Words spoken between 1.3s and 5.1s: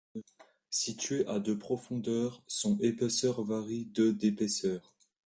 de profondeur, sont épaisseur varie de d'épaisseur.